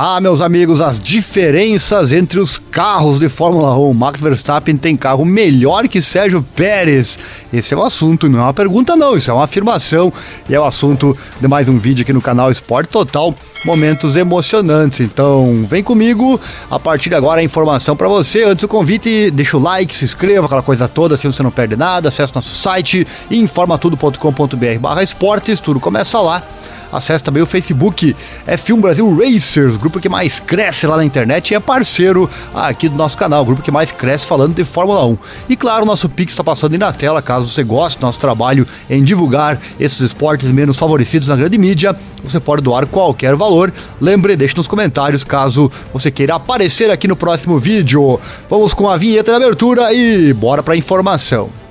Ah, 0.00 0.20
meus 0.20 0.40
amigos, 0.40 0.80
as 0.80 1.00
diferenças 1.00 2.12
entre 2.12 2.38
os 2.38 2.56
carros 2.56 3.18
de 3.18 3.28
Fórmula 3.28 3.76
1. 3.76 3.92
Max 3.92 4.20
Verstappen 4.20 4.76
tem 4.76 4.94
carro 4.94 5.24
melhor 5.24 5.88
que 5.88 6.00
Sérgio 6.00 6.40
Pérez. 6.54 7.18
Esse 7.52 7.74
é 7.74 7.76
o 7.76 7.82
assunto, 7.82 8.28
não 8.28 8.38
é 8.38 8.42
uma 8.42 8.54
pergunta 8.54 8.94
não, 8.94 9.16
isso 9.16 9.28
é 9.28 9.34
uma 9.34 9.42
afirmação. 9.42 10.12
E 10.48 10.54
é 10.54 10.60
o 10.60 10.64
assunto 10.64 11.18
de 11.40 11.48
mais 11.48 11.68
um 11.68 11.80
vídeo 11.80 12.04
aqui 12.04 12.12
no 12.12 12.22
canal 12.22 12.48
Esporte 12.48 12.90
Total. 12.90 13.34
Momentos 13.64 14.16
emocionantes. 14.16 15.00
Então, 15.00 15.66
vem 15.68 15.82
comigo. 15.82 16.40
A 16.70 16.78
partir 16.78 17.08
de 17.08 17.16
agora 17.16 17.40
a 17.40 17.44
informação 17.44 17.96
para 17.96 18.06
você. 18.06 18.44
Antes 18.44 18.62
do 18.62 18.68
convite, 18.68 19.32
deixa 19.32 19.56
o 19.56 19.60
like, 19.60 19.96
se 19.96 20.04
inscreva, 20.04 20.46
aquela 20.46 20.62
coisa 20.62 20.86
toda, 20.86 21.16
assim 21.16 21.26
você 21.26 21.42
não 21.42 21.50
perde 21.50 21.74
nada. 21.74 22.08
Acesse 22.08 22.32
nosso 22.32 22.54
site 22.54 23.04
informatudo.com.br/esportes. 23.28 25.58
Tudo 25.58 25.80
começa 25.80 26.20
lá. 26.20 26.44
Acesse 26.92 27.22
também 27.22 27.42
o 27.42 27.46
Facebook 27.46 28.16
F1 28.46 28.80
Brasil 28.80 29.16
Racers, 29.16 29.76
grupo 29.76 30.00
que 30.00 30.08
mais 30.08 30.40
cresce 30.40 30.86
lá 30.86 30.96
na 30.96 31.04
internet 31.04 31.50
e 31.50 31.54
é 31.54 31.60
parceiro 31.60 32.28
aqui 32.54 32.88
do 32.88 32.96
nosso 32.96 33.16
canal, 33.16 33.44
grupo 33.44 33.62
que 33.62 33.70
mais 33.70 33.92
cresce 33.92 34.26
falando 34.26 34.54
de 34.54 34.64
Fórmula 34.64 35.04
1. 35.04 35.18
E 35.48 35.56
claro, 35.56 35.82
o 35.82 35.86
nosso 35.86 36.08
Pix 36.08 36.32
está 36.32 36.42
passando 36.42 36.72
aí 36.72 36.78
na 36.78 36.92
tela, 36.92 37.20
caso 37.20 37.46
você 37.46 37.62
goste 37.62 37.98
do 37.98 38.02
nosso 38.02 38.18
trabalho 38.18 38.66
em 38.88 39.02
divulgar 39.02 39.60
esses 39.78 40.00
esportes 40.00 40.50
menos 40.50 40.76
favorecidos 40.76 41.28
na 41.28 41.36
grande 41.36 41.58
mídia, 41.58 41.96
você 42.24 42.40
pode 42.40 42.62
doar 42.62 42.86
qualquer 42.86 43.34
valor. 43.36 43.72
Lembre, 44.00 44.36
deixe 44.36 44.56
nos 44.56 44.66
comentários 44.66 45.24
caso 45.24 45.70
você 45.92 46.10
queira 46.10 46.36
aparecer 46.36 46.90
aqui 46.90 47.06
no 47.06 47.16
próximo 47.16 47.58
vídeo. 47.58 48.18
Vamos 48.48 48.74
com 48.74 48.88
a 48.88 48.96
vinheta 48.96 49.30
de 49.30 49.36
abertura 49.36 49.92
e 49.92 50.32
bora 50.32 50.62
para 50.62 50.74
a 50.74 50.76
informação. 50.76 51.67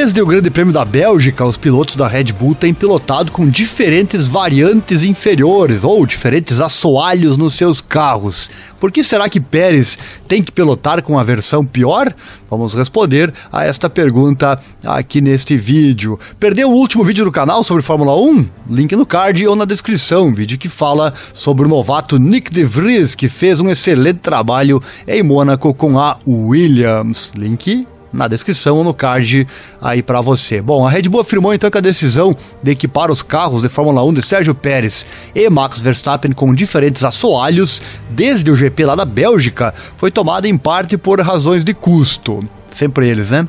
Desde 0.00 0.22
o 0.22 0.26
Grande 0.26 0.48
Prêmio 0.48 0.72
da 0.72 0.84
Bélgica, 0.84 1.44
os 1.44 1.56
pilotos 1.56 1.96
da 1.96 2.06
Red 2.06 2.26
Bull 2.26 2.54
têm 2.54 2.72
pilotado 2.72 3.32
com 3.32 3.50
diferentes 3.50 4.28
variantes 4.28 5.02
inferiores 5.02 5.82
ou 5.82 6.06
diferentes 6.06 6.60
assoalhos 6.60 7.36
nos 7.36 7.54
seus 7.54 7.80
carros. 7.80 8.48
Por 8.78 8.92
que 8.92 9.02
será 9.02 9.28
que 9.28 9.40
Pérez 9.40 9.98
tem 10.28 10.40
que 10.40 10.52
pilotar 10.52 11.02
com 11.02 11.18
a 11.18 11.24
versão 11.24 11.66
pior? 11.66 12.14
Vamos 12.48 12.74
responder 12.74 13.34
a 13.50 13.64
esta 13.64 13.90
pergunta 13.90 14.60
aqui 14.84 15.20
neste 15.20 15.56
vídeo. 15.56 16.16
Perdeu 16.38 16.70
o 16.70 16.76
último 16.76 17.02
vídeo 17.02 17.24
do 17.24 17.32
canal 17.32 17.64
sobre 17.64 17.82
Fórmula 17.82 18.16
1? 18.16 18.46
Link 18.70 18.94
no 18.94 19.04
card 19.04 19.48
ou 19.48 19.56
na 19.56 19.64
descrição. 19.64 20.32
Vídeo 20.32 20.58
que 20.58 20.68
fala 20.68 21.12
sobre 21.34 21.66
o 21.66 21.68
novato 21.68 22.20
Nick 22.20 22.52
De 22.52 22.62
Vries, 22.62 23.16
que 23.16 23.28
fez 23.28 23.58
um 23.58 23.68
excelente 23.68 24.20
trabalho 24.20 24.80
em 25.08 25.24
Mônaco 25.24 25.74
com 25.74 25.98
a 25.98 26.16
Williams. 26.24 27.32
Link 27.36 27.84
na 28.12 28.28
descrição 28.28 28.76
ou 28.76 28.84
no 28.84 28.94
card 28.94 29.46
aí 29.80 30.02
para 30.02 30.20
você. 30.20 30.60
Bom, 30.60 30.86
a 30.86 30.90
Red 30.90 31.02
Bull 31.02 31.20
afirmou 31.20 31.54
então 31.54 31.70
que 31.70 31.78
a 31.78 31.82
decisão 31.82 32.36
de 32.62 32.70
equipar 32.70 33.10
os 33.10 33.22
carros 33.22 33.62
de 33.62 33.68
Fórmula 33.68 34.04
1 34.04 34.14
de 34.14 34.22
Sérgio 34.22 34.54
Pérez 34.54 35.06
e 35.34 35.48
Max 35.48 35.80
Verstappen 35.80 36.32
com 36.32 36.54
diferentes 36.54 37.04
assoalhos 37.04 37.82
desde 38.10 38.50
o 38.50 38.56
GP 38.56 38.84
lá 38.84 38.94
da 38.94 39.04
Bélgica 39.04 39.74
foi 39.96 40.10
tomada 40.10 40.48
em 40.48 40.56
parte 40.56 40.96
por 40.96 41.20
razões 41.20 41.62
de 41.62 41.74
custo 41.74 42.42
sempre 42.78 43.08
eles, 43.08 43.30
né? 43.30 43.46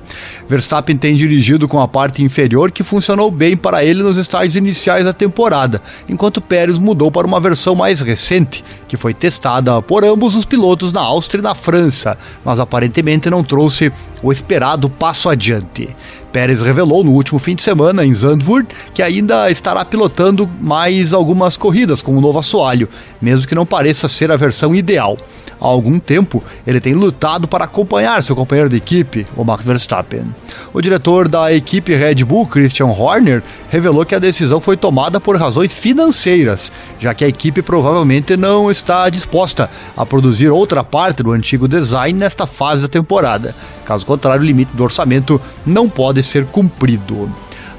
Verstappen 0.48 0.98
tem 0.98 1.16
dirigido 1.16 1.68
com 1.68 1.80
a 1.80 1.88
parte 1.88 2.24
inferior 2.24 2.72
que 2.72 2.84
funcionou 2.84 3.30
bem 3.30 3.56
para 3.56 3.84
ele 3.84 4.02
nos 4.02 4.18
estágios 4.18 4.56
iniciais 4.56 5.06
da 5.06 5.14
temporada, 5.14 5.82
enquanto 6.08 6.42
Pérez 6.42 6.78
mudou 6.78 7.12
para 7.12 7.28
uma 7.28 7.40
versão 7.40 7.76
mais 7.76 8.02
recente, 8.02 8.64
que 8.88 8.98
foi 8.98 9.14
testada 9.14 9.82
por 9.82 10.04
ambos 10.04 10.36
os 10.36 10.46
pilotos 10.46 10.92
na 10.92 11.02
Áustria 11.02 11.40
e 11.40 11.44
na 11.44 11.54
França, 11.56 12.18
mas 12.44 12.60
aparentemente 12.60 13.30
não 13.30 13.44
trouxe 13.44 13.92
o 14.22 14.32
esperado 14.32 14.90
passo 14.90 15.30
adiante. 15.30 15.96
Pérez 16.32 16.62
revelou 16.62 17.04
no 17.04 17.12
último 17.12 17.40
fim 17.40 17.56
de 17.56 17.62
semana 17.62 18.06
em 18.06 18.14
Zandvoort 18.14 18.68
que 18.94 19.02
ainda 19.02 19.50
estará 19.50 19.84
pilotando 19.84 20.50
mais 20.62 21.14
algumas 21.14 21.58
corridas 21.58 22.02
com 22.02 22.16
o 22.16 22.22
novo 22.22 22.40
assoalho, 22.40 22.90
mesmo 23.22 23.48
que 23.48 23.56
não 23.56 23.66
pareça 23.66 24.08
ser 24.08 24.32
a 24.32 24.38
versão 24.38 24.76
ideal. 24.76 25.18
Há 25.62 25.66
algum 25.66 26.00
tempo, 26.00 26.44
ele 26.66 26.80
tem 26.80 26.94
lutado 26.94 27.48
para 27.48 27.66
acompanhar 27.66 28.24
seu 28.24 28.36
companheiro 28.36 28.70
de 28.70 28.78
equipe, 28.78 29.28
o 29.36 29.44
Max 29.44 29.66
Verstappen. 29.66 30.24
O 30.74 30.82
diretor 30.82 31.28
da 31.28 31.54
equipe 31.54 31.94
Red 31.94 32.24
Bull, 32.24 32.48
Christian 32.48 32.88
Horner, 32.88 33.44
revelou 33.70 34.06
que 34.06 34.16
a 34.16 34.20
decisão 34.20 34.62
foi 34.62 34.78
tomada 34.78 35.20
por 35.20 35.36
razões 35.36 35.74
financeiras, 35.74 36.72
já 36.98 37.14
que 37.14 37.26
a 37.26 37.28
equipe 37.28 37.62
provavelmente 37.62 38.38
não 38.38 38.72
está 38.72 39.10
disposta 39.10 39.70
a 39.98 40.06
produzir 40.06 40.50
outra 40.50 40.84
parte 40.84 41.22
do 41.22 41.32
antigo 41.32 41.68
design 41.68 42.18
nesta 42.18 42.48
fase 42.48 42.82
da 42.82 42.88
temporada. 42.88 43.54
Caso 43.84 44.06
contrário, 44.06 44.42
o 44.42 44.46
limite 44.46 44.72
do 44.74 44.84
orçamento 44.84 45.42
não 45.66 45.90
pode 45.90 46.24
ser 46.24 46.46
cumprido 46.46 47.30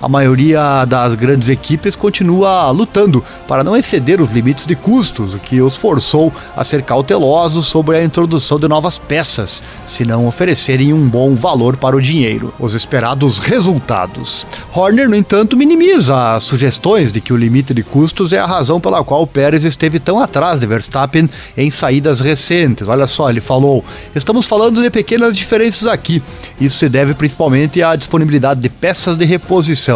a 0.01 0.09
maioria 0.09 0.85
das 0.87 1.15
grandes 1.15 1.49
equipes 1.49 1.95
continua 1.95 2.71
lutando 2.71 3.23
para 3.47 3.63
não 3.63 3.77
exceder 3.77 4.21
os 4.21 4.31
limites 4.31 4.65
de 4.65 4.75
custos, 4.75 5.35
o 5.35 5.39
que 5.39 5.61
os 5.61 5.77
forçou 5.77 6.33
a 6.57 6.65
ser 6.65 6.83
cautelosos 6.83 7.67
sobre 7.67 7.97
a 7.97 8.05
introdução 8.05 8.59
de 8.59 8.67
novas 8.67 8.97
peças, 8.97 9.63
se 9.87 10.05
não 10.05 10.27
oferecerem 10.27 10.93
um 10.93 11.07
bom 11.07 11.35
valor 11.35 11.77
para 11.77 11.97
o 11.97 12.01
dinheiro. 12.01 12.55
Os 12.59 12.75
esperados 12.75 13.39
resultados. 13.39 14.47
Horner, 14.75 15.09
no 15.09 15.17
entanto, 15.17 15.57
minimiza 15.57 16.35
as 16.35 16.45
sugestões 16.45 17.13
de 17.13 17.21
que 17.21 17.33
o 17.33 17.37
limite 17.37 17.75
de 17.75 17.83
custos 17.83 18.33
é 18.33 18.39
a 18.39 18.47
razão 18.47 18.81
pela 18.81 19.05
qual 19.05 19.27
Pérez 19.27 19.65
esteve 19.65 19.99
tão 19.99 20.19
atrás 20.19 20.61
de 20.61 20.67
Verstappen 20.67 21.29
em 21.57 21.71
saídas 21.71 22.21
recentes. 22.21 22.89
Olha 22.89 23.07
só, 23.07 23.29
ele 23.29 23.41
falou: 23.41 23.85
estamos 24.15 24.47
falando 24.47 24.83
de 24.83 24.91
pequenas 24.91 25.37
diferenças 25.37 25.89
aqui. 25.89 26.23
Isso 26.61 26.79
se 26.79 26.89
deve 26.89 27.13
principalmente 27.15 27.83
à 27.83 27.95
disponibilidade 27.97 28.61
de 28.61 28.69
peças 28.69 29.17
de 29.17 29.25
reposição 29.25 29.90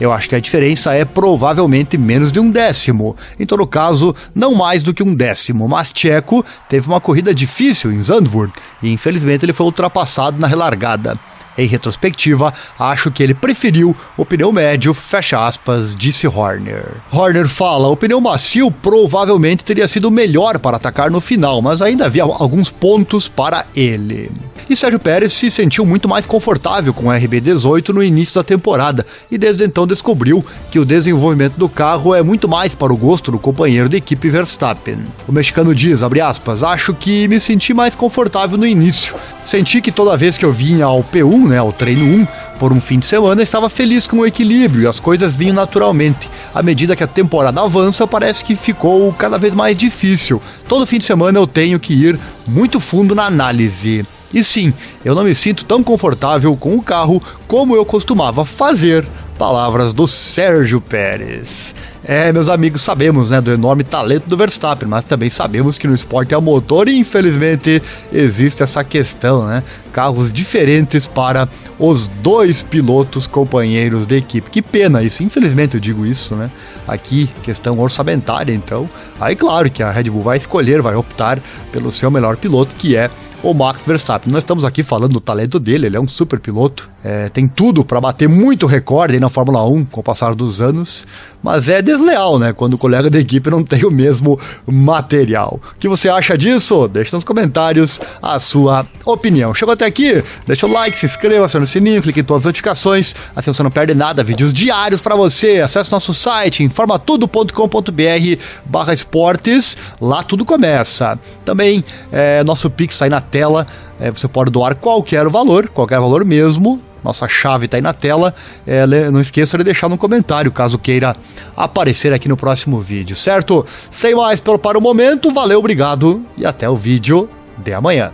eu 0.00 0.12
acho 0.12 0.28
que 0.28 0.34
a 0.34 0.40
diferença 0.40 0.94
é 0.94 1.04
provavelmente 1.04 1.98
menos 1.98 2.30
de 2.30 2.38
um 2.38 2.50
décimo. 2.50 3.16
Em 3.38 3.46
todo 3.46 3.66
caso, 3.66 4.14
não 4.34 4.54
mais 4.54 4.82
do 4.82 4.94
que 4.94 5.02
um 5.02 5.14
décimo. 5.14 5.68
Mas 5.68 5.92
Tcheco 5.92 6.44
teve 6.68 6.86
uma 6.86 7.00
corrida 7.00 7.34
difícil 7.34 7.92
em 7.92 8.02
Zandvoort 8.02 8.52
e 8.82 8.92
infelizmente 8.92 9.44
ele 9.44 9.52
foi 9.52 9.66
ultrapassado 9.66 10.38
na 10.38 10.46
relargada. 10.46 11.18
Em 11.58 11.66
retrospectiva, 11.66 12.54
acho 12.78 13.10
que 13.10 13.20
ele 13.20 13.34
preferiu 13.34 13.96
o 14.16 14.24
pneu 14.24 14.52
médio, 14.52 14.94
fecha 14.94 15.44
aspas, 15.44 15.96
disse 15.96 16.28
Horner. 16.28 16.84
Horner 17.10 17.48
fala: 17.48 17.88
o 17.88 17.96
pneu 17.96 18.20
macio 18.20 18.70
provavelmente 18.70 19.64
teria 19.64 19.88
sido 19.88 20.08
melhor 20.08 20.60
para 20.60 20.76
atacar 20.76 21.10
no 21.10 21.20
final, 21.20 21.60
mas 21.60 21.82
ainda 21.82 22.06
havia 22.06 22.22
alguns 22.22 22.70
pontos 22.70 23.28
para 23.28 23.66
ele. 23.74 24.30
E 24.70 24.76
Sérgio 24.76 25.00
Pérez 25.00 25.32
se 25.32 25.50
sentiu 25.50 25.84
muito 25.86 26.06
mais 26.06 26.26
confortável 26.26 26.92
com 26.92 27.06
o 27.06 27.10
RB18 27.10 27.88
no 27.88 28.02
início 28.02 28.34
da 28.34 28.44
temporada 28.44 29.06
e 29.30 29.38
desde 29.38 29.64
então 29.64 29.86
descobriu 29.86 30.44
que 30.70 30.78
o 30.78 30.84
desenvolvimento 30.84 31.54
do 31.56 31.70
carro 31.70 32.14
é 32.14 32.22
muito 32.22 32.46
mais 32.46 32.74
para 32.74 32.92
o 32.92 32.96
gosto 32.96 33.32
do 33.32 33.38
companheiro 33.38 33.88
de 33.88 33.96
equipe 33.96 34.28
Verstappen. 34.28 34.98
O 35.26 35.32
mexicano 35.32 35.74
diz, 35.74 36.02
aspas, 36.02 36.62
acho 36.62 36.92
que 36.92 37.26
me 37.28 37.40
senti 37.40 37.72
mais 37.72 37.94
confortável 37.94 38.58
no 38.58 38.66
início. 38.66 39.14
Senti 39.48 39.80
que 39.80 39.90
toda 39.90 40.14
vez 40.14 40.36
que 40.36 40.44
eu 40.44 40.52
vinha 40.52 40.84
ao 40.84 41.02
P1, 41.02 41.48
né, 41.48 41.56
ao 41.56 41.72
treino 41.72 42.04
1, 42.04 42.26
por 42.58 42.70
um 42.70 42.82
fim 42.82 42.98
de 42.98 43.06
semana, 43.06 43.42
estava 43.42 43.70
feliz 43.70 44.06
com 44.06 44.18
o 44.18 44.26
equilíbrio 44.26 44.82
e 44.82 44.86
as 44.86 45.00
coisas 45.00 45.34
vinham 45.34 45.54
naturalmente. 45.54 46.28
À 46.54 46.62
medida 46.62 46.94
que 46.94 47.02
a 47.02 47.06
temporada 47.06 47.58
avança, 47.58 48.06
parece 48.06 48.44
que 48.44 48.54
ficou 48.54 49.10
cada 49.14 49.38
vez 49.38 49.54
mais 49.54 49.78
difícil. 49.78 50.42
Todo 50.68 50.84
fim 50.84 50.98
de 50.98 51.04
semana 51.04 51.38
eu 51.38 51.46
tenho 51.46 51.80
que 51.80 51.94
ir 51.94 52.20
muito 52.46 52.78
fundo 52.78 53.14
na 53.14 53.24
análise. 53.24 54.04
E 54.34 54.44
sim, 54.44 54.74
eu 55.02 55.14
não 55.14 55.24
me 55.24 55.34
sinto 55.34 55.64
tão 55.64 55.82
confortável 55.82 56.54
com 56.54 56.76
o 56.76 56.82
carro 56.82 57.22
como 57.46 57.74
eu 57.74 57.86
costumava 57.86 58.44
fazer. 58.44 59.06
Palavras 59.38 59.94
do 59.94 60.06
Sérgio 60.06 60.78
Pérez. 60.78 61.74
É, 62.10 62.32
meus 62.32 62.48
amigos, 62.48 62.80
sabemos, 62.80 63.28
né, 63.28 63.38
do 63.38 63.52
enorme 63.52 63.84
talento 63.84 64.26
do 64.26 64.34
Verstappen, 64.34 64.88
mas 64.88 65.04
também 65.04 65.28
sabemos 65.28 65.76
que 65.76 65.86
no 65.86 65.94
esporte 65.94 66.32
é 66.32 66.38
o 66.38 66.40
motor 66.40 66.88
e 66.88 66.96
infelizmente 66.96 67.82
existe 68.10 68.62
essa 68.62 68.82
questão, 68.82 69.46
né? 69.46 69.62
Carros 69.92 70.32
diferentes 70.32 71.06
para 71.06 71.46
os 71.78 72.08
dois 72.08 72.62
pilotos 72.62 73.26
companheiros 73.26 74.06
de 74.06 74.16
equipe. 74.16 74.48
Que 74.48 74.62
pena 74.62 75.02
isso, 75.02 75.22
infelizmente 75.22 75.74
eu 75.74 75.80
digo 75.80 76.06
isso, 76.06 76.34
né? 76.34 76.50
Aqui, 76.86 77.28
questão 77.42 77.78
orçamentária, 77.78 78.54
então. 78.54 78.88
Aí, 79.20 79.36
claro 79.36 79.70
que 79.70 79.82
a 79.82 79.90
Red 79.90 80.04
Bull 80.04 80.22
vai 80.22 80.38
escolher, 80.38 80.80
vai 80.80 80.94
optar 80.94 81.38
pelo 81.70 81.92
seu 81.92 82.10
melhor 82.10 82.38
piloto, 82.38 82.74
que 82.74 82.96
é 82.96 83.10
o 83.42 83.52
Max 83.52 83.82
Verstappen. 83.86 84.32
Nós 84.32 84.44
estamos 84.44 84.64
aqui 84.64 84.82
falando 84.82 85.12
do 85.12 85.20
talento 85.20 85.60
dele, 85.60 85.84
ele 85.84 85.96
é 85.98 86.00
um 86.00 86.08
super 86.08 86.40
piloto, 86.40 86.88
é, 87.08 87.30
tem 87.30 87.48
tudo 87.48 87.82
para 87.82 87.98
bater 87.98 88.28
muito 88.28 88.66
recorde 88.66 89.14
aí 89.14 89.20
na 89.20 89.30
Fórmula 89.30 89.66
1 89.66 89.86
com 89.86 90.00
o 90.00 90.02
passar 90.02 90.34
dos 90.34 90.60
anos, 90.60 91.06
mas 91.42 91.66
é 91.66 91.80
desleal, 91.80 92.38
né? 92.38 92.52
Quando 92.52 92.74
o 92.74 92.78
colega 92.78 93.08
da 93.08 93.18
equipe 93.18 93.48
não 93.48 93.64
tem 93.64 93.82
o 93.86 93.90
mesmo 93.90 94.38
material. 94.66 95.58
O 95.74 95.78
que 95.78 95.88
você 95.88 96.10
acha 96.10 96.36
disso? 96.36 96.86
Deixe 96.86 97.14
nos 97.16 97.24
comentários 97.24 97.98
a 98.20 98.38
sua 98.38 98.84
opinião. 99.06 99.54
Chegou 99.54 99.72
até 99.72 99.86
aqui? 99.86 100.22
Deixa 100.46 100.66
o 100.66 100.70
like, 100.70 100.98
se 100.98 101.06
inscreva, 101.06 101.46
acione 101.46 101.64
o 101.64 101.66
sininho, 101.66 102.02
clique 102.02 102.20
em 102.20 102.24
todas 102.24 102.42
as 102.42 102.48
notificações, 102.48 103.14
assim 103.34 103.54
você 103.54 103.62
não 103.62 103.70
perde 103.70 103.94
nada. 103.94 104.22
Vídeos 104.22 104.52
diários 104.52 105.00
para 105.00 105.16
você. 105.16 105.60
Acesse 105.60 105.90
nosso 105.90 106.12
site 106.12 106.62
informatudo.com.br 106.62 108.42
barra 108.66 108.92
esportes. 108.92 109.78
Lá 109.98 110.22
tudo 110.22 110.44
começa. 110.44 111.18
Também 111.42 111.82
é, 112.12 112.44
nosso 112.44 112.68
Pix 112.68 112.96
sai 112.96 113.08
na 113.08 113.22
tela. 113.22 113.66
É, 114.00 114.10
você 114.10 114.28
pode 114.28 114.50
doar 114.50 114.74
qualquer 114.74 115.26
valor, 115.28 115.68
qualquer 115.68 115.98
valor 115.98 116.24
mesmo. 116.24 116.80
Nossa 117.02 117.28
chave 117.28 117.66
está 117.66 117.76
aí 117.76 117.82
na 117.82 117.92
tela. 117.92 118.34
É, 118.66 118.86
não 119.10 119.20
esqueça 119.20 119.56
de 119.56 119.64
deixar 119.64 119.88
no 119.88 119.96
comentário 119.96 120.50
caso 120.50 120.78
queira 120.78 121.16
aparecer 121.56 122.12
aqui 122.12 122.28
no 122.28 122.36
próximo 122.36 122.80
vídeo, 122.80 123.16
certo? 123.16 123.64
Sem 123.90 124.14
mais 124.14 124.40
para 124.40 124.78
o 124.78 124.80
momento, 124.80 125.32
valeu, 125.32 125.58
obrigado 125.58 126.22
e 126.36 126.44
até 126.44 126.68
o 126.68 126.76
vídeo 126.76 127.28
de 127.56 127.72
amanhã. 127.72 128.12